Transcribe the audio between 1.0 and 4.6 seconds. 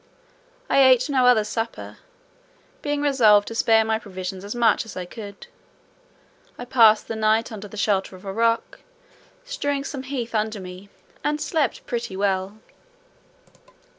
no other supper, being resolved to spare my provisions as